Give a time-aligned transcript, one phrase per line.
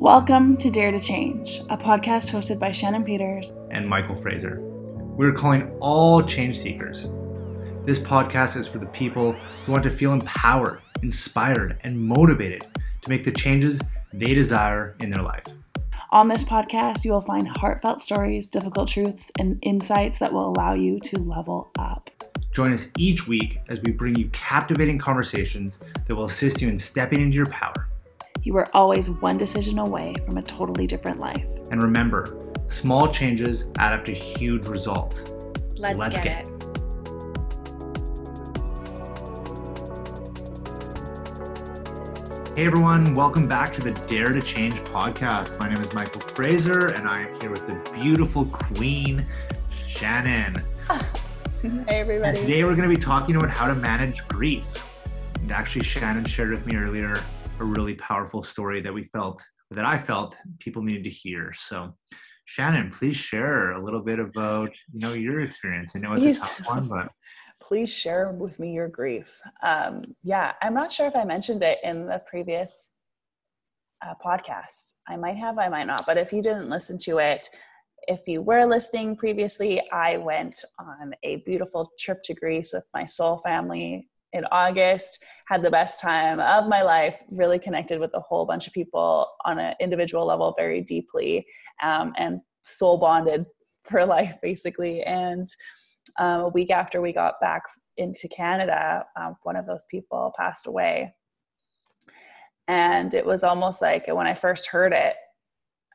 [0.00, 4.60] Welcome to Dare to Change, a podcast hosted by Shannon Peters and Michael Fraser.
[4.60, 7.08] We're calling all change seekers.
[7.82, 12.64] This podcast is for the people who want to feel empowered, inspired, and motivated
[13.02, 13.80] to make the changes
[14.12, 15.46] they desire in their life.
[16.12, 20.74] On this podcast, you will find heartfelt stories, difficult truths, and insights that will allow
[20.74, 22.08] you to level up.
[22.52, 26.78] Join us each week as we bring you captivating conversations that will assist you in
[26.78, 27.87] stepping into your power
[28.48, 31.44] you are always one decision away from a totally different life.
[31.70, 35.34] And remember, small changes add up to huge results.
[35.76, 36.54] Let's, Let's get, get it.
[42.56, 45.60] Hey everyone, welcome back to the Dare to Change podcast.
[45.60, 49.26] My name is Michael Fraser and I am here with the beautiful queen,
[49.86, 50.64] Shannon.
[51.60, 52.30] hey everybody.
[52.30, 54.82] And today we're going to be talking about how to manage grief.
[55.34, 57.22] And actually, Shannon shared with me earlier
[57.60, 61.52] a really powerful story that we felt that I felt people needed to hear.
[61.52, 61.94] So
[62.44, 65.92] Shannon, please share a little bit about you know your experience.
[65.94, 67.12] I know it's please, a tough one, but
[67.60, 69.40] please share with me your grief.
[69.62, 72.94] Um, yeah, I'm not sure if I mentioned it in the previous
[74.06, 74.94] uh, podcast.
[75.06, 76.06] I might have, I might not.
[76.06, 77.46] But if you didn't listen to it,
[78.06, 83.04] if you were listening previously, I went on a beautiful trip to Greece with my
[83.04, 88.20] soul family in August, had the best time of my life, really connected with a
[88.20, 91.46] whole bunch of people on an individual level very deeply,
[91.82, 93.46] um, and soul bonded
[93.84, 95.02] for life basically.
[95.02, 95.48] And
[96.18, 97.62] um, a week after we got back
[97.96, 101.14] into Canada, um, one of those people passed away.
[102.66, 105.14] And it was almost like when I first heard it,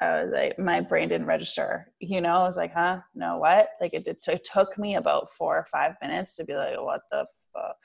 [0.01, 1.93] I was like, my brain didn't register.
[1.99, 3.69] You know, I was like, huh, no, what?
[3.79, 7.25] Like it, it took me about four or five minutes to be like, what the
[7.53, 7.75] fuck?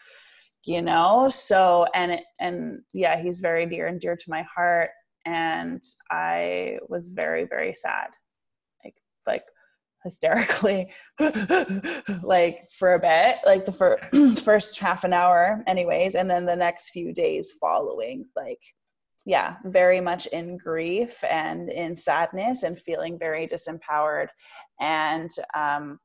[0.65, 1.29] You know?
[1.29, 4.91] So and and yeah he's very dear and dear to my heart.
[5.27, 8.09] And i was very very sad.
[8.85, 8.95] Like
[9.27, 9.45] like
[10.05, 10.91] hysterically.
[12.23, 13.37] Like for a bit.
[13.45, 13.99] Like the fir-
[14.43, 16.15] first half an hour anyways.
[16.15, 18.27] And then the next few days following.
[18.37, 18.61] Like
[19.27, 24.29] yeah very much in grief and in sadness and feeling very disempowered.
[24.81, 25.99] And um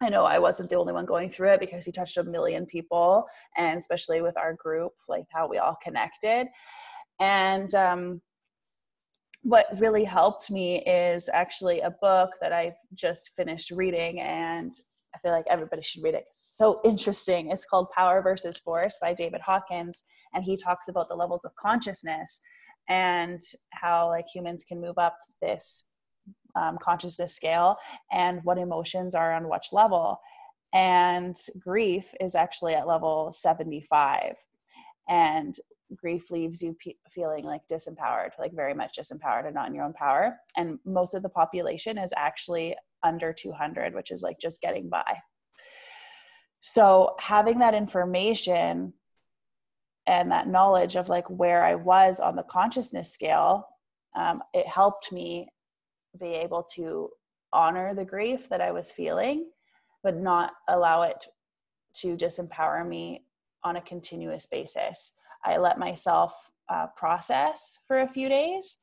[0.00, 2.66] I know I wasn't the only one going through it because he touched a million
[2.66, 3.26] people,
[3.56, 6.46] and especially with our group, like how we all connected.
[7.18, 8.22] And um,
[9.42, 14.72] what really helped me is actually a book that I've just finished reading, and
[15.14, 16.26] I feel like everybody should read it.
[16.28, 17.50] It's so interesting.
[17.50, 21.56] It's called Power versus Force by David Hawkins, and he talks about the levels of
[21.56, 22.40] consciousness
[22.88, 25.90] and how like humans can move up this
[26.54, 27.76] um, consciousness scale
[28.12, 30.20] and what emotions are on which level.
[30.72, 34.34] And grief is actually at level 75.
[35.08, 35.58] And
[35.94, 39.84] grief leaves you pe- feeling like disempowered, like very much disempowered and not in your
[39.84, 40.36] own power.
[40.56, 45.18] And most of the population is actually under 200, which is like just getting by.
[46.60, 48.92] So having that information
[50.06, 53.68] and that knowledge of like where I was on the consciousness scale,
[54.16, 55.48] um, it helped me
[56.18, 57.10] be able to
[57.52, 59.50] honor the grief that I was feeling,
[60.02, 61.24] but not allow it
[61.94, 63.24] to disempower me
[63.64, 65.18] on a continuous basis.
[65.44, 68.78] I let myself uh, process for a few days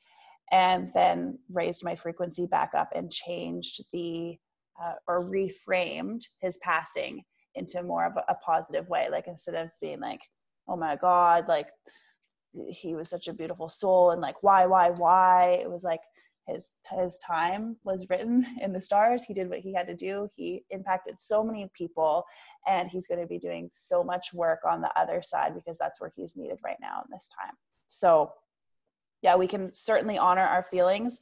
[0.52, 4.38] and then raised my frequency back up and changed the
[4.82, 7.24] uh, or reframed his passing
[7.56, 9.08] into more of a, a positive way.
[9.10, 10.22] Like instead of being like,
[10.68, 11.68] oh my God, like
[12.70, 15.60] he was such a beautiful soul and like, why, why, why?
[15.62, 16.02] It was like,
[16.48, 19.24] his his time was written in the stars.
[19.24, 20.30] He did what he had to do.
[20.36, 22.26] He impacted so many people
[22.68, 26.00] and he's going to be doing so much work on the other side because that's
[26.00, 27.54] where he's needed right now in this time.
[27.88, 28.34] So
[29.22, 31.22] yeah we can certainly honor our feelings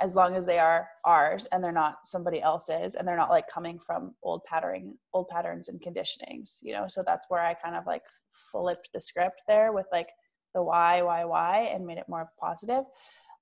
[0.00, 3.46] as long as they are ours and they're not somebody else's and they're not like
[3.48, 6.86] coming from old patterning old patterns and conditionings you know?
[6.88, 8.02] So that's where i kind of like
[8.50, 10.08] flipped the script there with like
[10.54, 12.84] the why why why and made it more positive.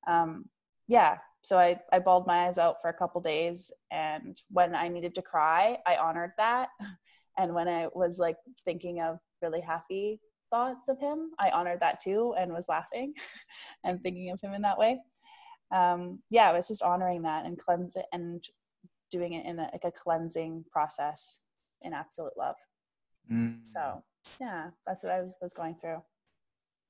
[0.06, 0.46] Um,
[0.88, 4.88] yeah so I, I bawled my eyes out for a couple days and when i
[4.88, 6.68] needed to cry i honored that.
[7.38, 8.36] And when i was like
[8.66, 10.20] thinking of really happy
[10.50, 13.14] thoughts of him i honored that too and was laughing
[13.84, 15.00] and thinking of him in that way.
[15.74, 18.44] Um, yeah it was just honoring that and cleanse it and
[19.10, 21.46] doing it in a, like a cleansing process
[21.80, 22.56] in absolute love.
[23.32, 23.60] Mm.
[23.72, 24.02] so
[24.40, 26.02] yeah that's what i was going through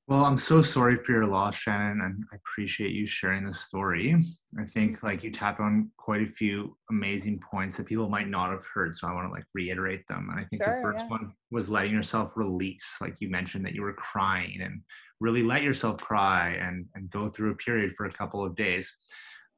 [0.09, 4.17] Well, I'm so sorry for your loss, Shannon, and I appreciate you sharing this story.
[4.59, 8.51] I think like you tap on quite a few amazing points that people might not
[8.51, 10.29] have heard, so I want to like reiterate them.
[10.31, 11.09] And I think Sure, the first yeah.
[11.09, 14.83] one was letting yourself release, like you mentioned that you were crying and
[15.21, 18.93] really let yourself cry and and go through a period for a couple of days.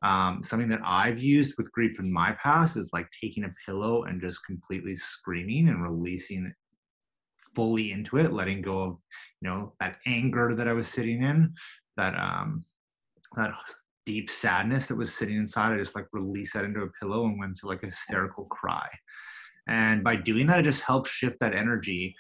[0.03, 4.05] Um, something that I've used with grief in my past is like taking a pillow
[4.05, 6.53] and just completely screaming and releasing
[7.55, 8.99] fully into it, letting go of
[9.41, 11.55] you know that anger that I was sitting in,
[11.97, 12.65] that um
[13.37, 13.53] that
[14.07, 15.73] deep sadness that was sitting inside.
[15.73, 18.89] I just like released that into a pillow and went to like a hysterical cry.
[19.67, 22.15] And by doing that, it just helps shift that energy.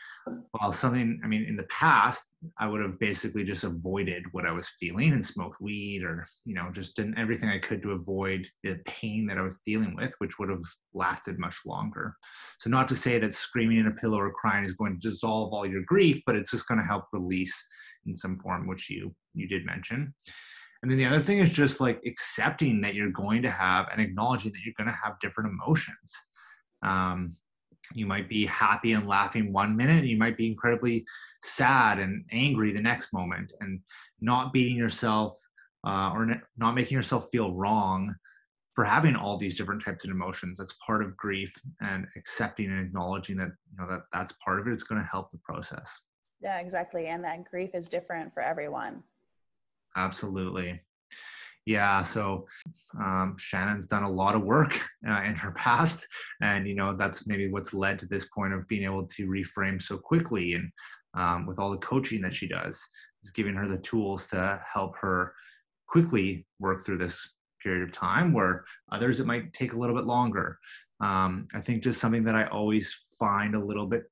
[0.52, 2.22] While something, I mean, in the past,
[2.58, 6.54] I would have basically just avoided what I was feeling and smoked weed or, you
[6.54, 10.14] know, just did everything I could to avoid the pain that I was dealing with,
[10.18, 10.62] which would have
[10.94, 12.14] lasted much longer.
[12.60, 15.52] So, not to say that screaming in a pillow or crying is going to dissolve
[15.52, 17.54] all your grief, but it's just going to help release
[18.06, 20.14] in some form, which you you did mention.
[20.82, 24.02] And then the other thing is just like accepting that you're going to have and
[24.02, 26.14] acknowledging that you're going to have different emotions.
[26.84, 27.36] Um,
[27.92, 31.04] you might be happy and laughing one minute, and you might be incredibly
[31.42, 33.80] sad and angry the next moment, and
[34.20, 35.36] not beating yourself
[35.86, 38.14] uh, or n- not making yourself feel wrong
[38.72, 40.58] for having all these different types of emotions.
[40.58, 44.66] That's part of grief, and accepting and acknowledging that you know that that's part of
[44.66, 44.72] it.
[44.72, 46.00] It's going to help the process.
[46.40, 47.06] Yeah, exactly.
[47.06, 49.02] And that grief is different for everyone.
[49.96, 50.80] Absolutely.
[51.66, 52.02] Yeah.
[52.02, 52.46] So
[53.02, 54.78] um, Shannon's done a lot of work
[55.08, 56.06] uh, in her past,
[56.42, 59.80] and you know that's maybe what's led to this point of being able to reframe
[59.80, 60.54] so quickly.
[60.54, 60.70] And
[61.14, 62.82] um, with all the coaching that she does,
[63.22, 65.34] is giving her the tools to help her
[65.86, 67.28] quickly work through this
[67.62, 68.32] period of time.
[68.32, 70.58] Where others it might take a little bit longer.
[71.00, 74.04] Um, I think just something that I always find a little bit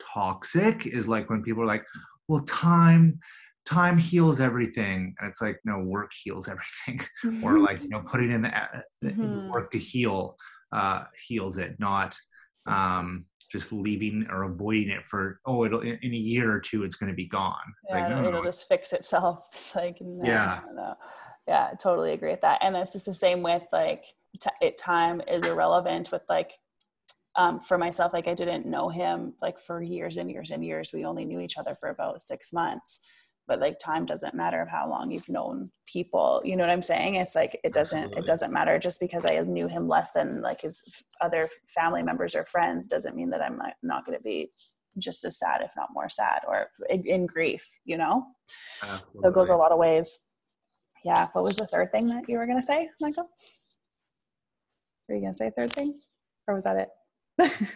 [0.00, 1.84] toxic is like when people are like,
[2.26, 3.20] "Well, time."
[3.66, 7.00] Time heals everything and it's like no work heals everything
[7.42, 9.48] or like you know putting in the, uh, the Mhm.
[9.48, 10.36] work to heal
[10.72, 12.16] uh heals it not
[12.66, 16.84] um just leaving or avoiding it for oh it'll in, in a year or two
[16.84, 19.48] it's going to be gone it's yeah, like no, it'll no, just fix itself.
[19.52, 20.60] It's like, no, Yeah.
[20.74, 20.94] no.
[21.46, 22.58] Yeah, I totally agree with that.
[22.62, 24.04] And it's just the same with like,
[24.40, 26.54] t- it, time is irrelevant with like,
[27.36, 30.90] um, for myself, like I didn't know him like for years and years and years.
[30.92, 33.06] We only knew each other for about six months.
[33.48, 36.42] But like time doesn't matter of how long you've known people.
[36.44, 37.14] You know what I'm saying?
[37.14, 38.22] It's like it doesn't Absolutely.
[38.22, 40.82] it doesn't matter just because I knew him less than like his
[41.20, 44.50] other family members or friends doesn't mean that I'm not, not going to be
[44.98, 47.66] just as sad, if not more sad, or in, in grief.
[47.84, 48.26] You know,
[48.82, 50.26] so it goes a lot of ways.
[51.04, 51.28] Yeah.
[51.32, 53.28] What was the third thing that you were going to say, Michael?
[55.08, 56.00] Were you going to say a third thing,
[56.48, 56.88] or was that it?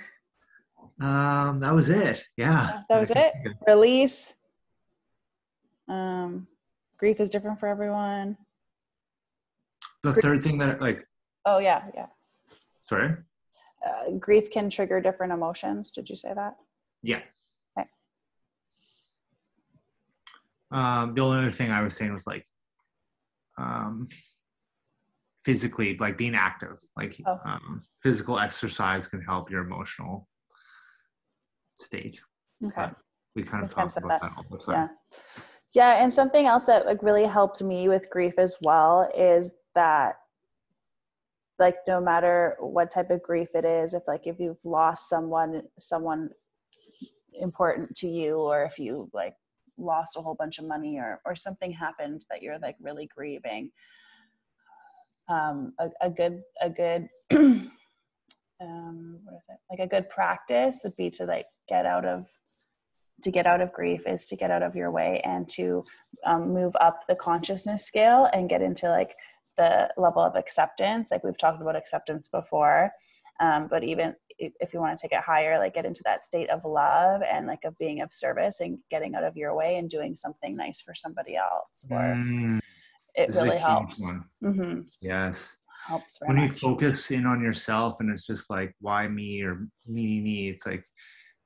[1.01, 3.33] um that was it yeah that was it.
[3.67, 4.35] Release.
[5.91, 6.47] Um,
[6.99, 8.37] grief is different for everyone.
[10.05, 11.05] the third thing that like
[11.45, 12.07] Oh yeah, yeah.
[12.85, 13.15] sorry
[13.85, 15.91] Uh, grief can trigger different emotions.
[15.91, 16.57] Did you say that?
[17.03, 17.23] yeah
[17.79, 17.89] Okay.
[20.71, 22.47] um the only other thing i was saying was like
[23.57, 24.07] um
[25.47, 27.39] physically like being active like Oh.
[27.47, 30.29] um, physical exercise can help your emotional
[31.75, 32.21] state
[32.63, 32.75] Okay.
[32.77, 32.97] But
[33.35, 34.21] we kind of talk about that.
[34.21, 35.19] that all the time Yeah.
[35.75, 40.17] Yeah, and something else that like really helped me with grief as well is that
[41.59, 45.63] like no matter what type of grief it is, if like if you've lost someone
[45.79, 46.31] someone
[47.35, 49.35] important to you or if you like
[49.79, 53.71] lost a whole bunch of money or or something happened that you're like really grieving
[55.29, 57.09] um a, a good a good
[58.61, 59.59] um what is it?
[59.71, 62.27] Like a good practice would be to like get out of
[63.23, 65.85] to get out of grief is to get out of your way and to
[66.25, 69.15] um, move up the consciousness scale and get into like
[69.57, 71.11] the level of acceptance.
[71.11, 72.93] Like we've talked about acceptance before
[73.41, 76.49] um, but even if you want to take it higher like get into that state
[76.49, 79.91] of love and like of being of service and getting out of your way and
[79.91, 82.61] doing something nice for somebody else or Mm,
[83.15, 84.07] it this really helps.
[84.07, 84.25] one.
[84.55, 85.57] hmm yes.
[85.89, 89.43] Helps when you focus in on yourself and it's just like why me?
[89.43, 90.85] or me me me it's like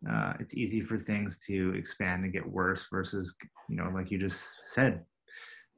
[0.09, 3.35] uh, it's easy for things to expand and get worse versus
[3.69, 5.05] you know like you just said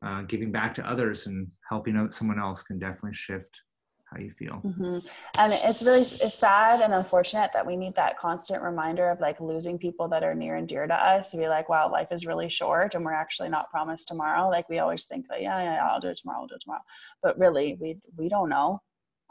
[0.03, 3.63] uh, giving back to others and helping someone else can definitely shift
[4.11, 4.99] how you feel hmm
[5.39, 9.41] And it's really it's sad and unfortunate that we need that constant reminder of like
[9.41, 12.27] losing people that are near and dear to us to be like, wow, life is
[12.27, 14.49] really short and we're actually not promised tomorrow.
[14.49, 16.63] Like we always think that, yeah, yeah, yeah, I'll do it tomorrow, I'll do it
[16.63, 16.83] tomorrow.
[17.23, 18.81] But really, we we don't know.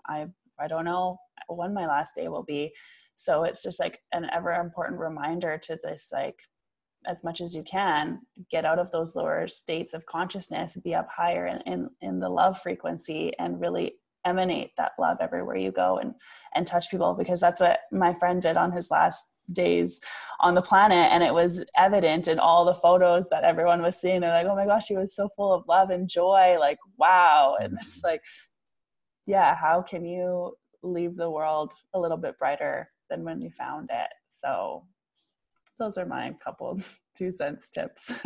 [0.07, 0.27] I
[0.59, 2.73] I don't know when my last day will be.
[3.15, 6.39] So it's just like an ever important reminder to just like
[7.07, 8.19] as much as you can
[8.49, 12.29] get out of those lower states of consciousness be up higher in, in, in the
[12.29, 13.93] love frequency and really
[14.25, 16.15] emanate that love everywhere you go and
[16.55, 20.01] and touch people because that's what my friend did on his last days
[20.39, 21.11] on the planet.
[21.11, 24.21] And it was evident in all the photos that everyone was seeing.
[24.21, 26.57] They're like oh my gosh he was so full of love and joy.
[26.59, 27.55] Like wow.
[27.59, 27.77] And mm-hmm.
[27.77, 28.21] it's like
[29.27, 33.89] yeah how can you leave the world a little bit brighter than when you found
[33.91, 34.83] it so
[35.79, 36.79] those are my couple
[37.17, 38.13] two cents tips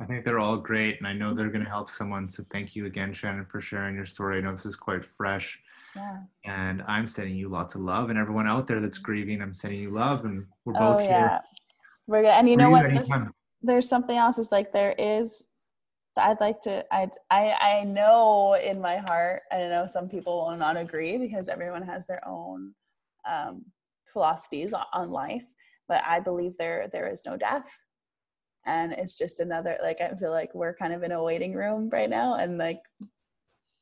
[0.00, 2.28] I think they're all great, and I know they're going to help someone.
[2.28, 4.38] So thank you again, Shannon, for sharing your story.
[4.38, 5.60] I know this is quite fresh.
[5.94, 6.18] Yeah.
[6.44, 9.80] And I'm sending you lots of love, and everyone out there that's grieving, I'm sending
[9.80, 11.28] you love, and we're oh, both oh, yeah.
[11.28, 11.40] here.
[12.06, 12.30] We're good.
[12.30, 12.88] And you know what?
[12.90, 13.10] This,
[13.60, 14.38] there's something else.
[14.38, 15.48] Is like there is.
[16.16, 16.84] I'd like to.
[16.90, 19.42] I I I know in my heart.
[19.52, 22.74] I know some people will not agree because everyone has their own
[23.30, 23.64] um,
[24.06, 25.46] philosophies on life.
[25.88, 27.68] But I believe there there is no death
[28.66, 31.88] and it's just another like i feel like we're kind of in a waiting room
[31.90, 32.80] right now and like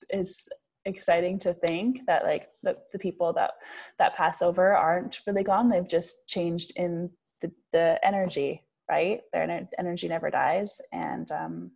[0.08, 0.48] it's
[0.86, 3.52] exciting to think that like the, the people that
[3.98, 7.10] that pass over aren't really gone they've just changed in
[7.42, 11.70] the, the energy right their energy never dies and um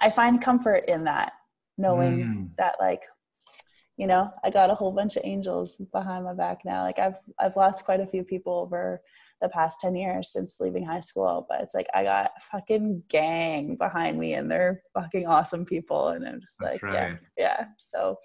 [0.00, 1.32] i find comfort in that
[1.78, 2.48] knowing mm.
[2.58, 3.02] that like
[3.96, 6.82] you know i got a whole bunch of angels behind my back now.
[6.82, 9.00] Like i've i've lost quite a few people over
[9.40, 13.76] the past 10 years since leaving high school but it's like i got fucking gang
[13.76, 16.08] behind me and they're fucking awesome people.
[16.08, 17.18] And i'm just That's like right.
[17.38, 17.64] yeah yeah.
[17.78, 18.16] So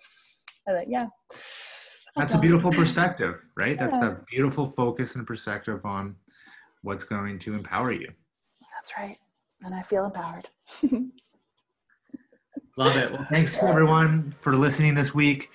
[0.67, 1.07] i think yeah.
[2.15, 3.75] That's, That's a beautiful perspective right?
[3.75, 3.87] Yeah.
[3.87, 6.15] That's a beautiful focus and perspective on
[6.81, 8.07] what's going to empower you.
[8.73, 9.17] That's right.
[9.61, 10.45] And I feel empowered.
[12.79, 13.11] Love it.
[13.11, 15.51] Well, thanks everyone for listening this week.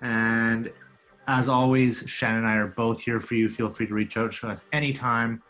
[0.00, 0.70] And
[1.26, 3.48] as always, Shannon and I are both here for you.
[3.48, 5.42] Feel free to reach out to us anytime.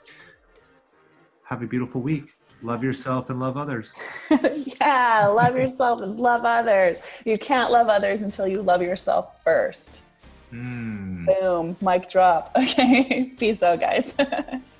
[1.42, 2.35] Have a beautiful week.
[2.62, 3.92] Love yourself and love others.
[4.80, 7.02] yeah, love yourself and love others.
[7.26, 10.00] You can't love others until you love yourself first.
[10.50, 11.26] Mm.
[11.26, 12.52] Boom, mic drop.
[12.56, 14.14] Okay, peace out, guys.